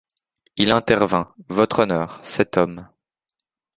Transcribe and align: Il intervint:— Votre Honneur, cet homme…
Il 0.57 0.71
intervint:— 0.71 1.31
Votre 1.49 1.83
Honneur, 1.83 2.19
cet 2.23 2.57
homme… 2.57 2.87